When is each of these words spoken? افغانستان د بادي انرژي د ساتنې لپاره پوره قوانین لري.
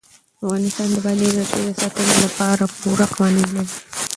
افغانستان 0.41 0.87
د 0.91 0.97
بادي 1.05 1.25
انرژي 1.31 1.61
د 1.67 1.69
ساتنې 1.79 2.15
لپاره 2.25 2.63
پوره 2.79 3.05
قوانین 3.13 3.47
لري. 3.55 3.71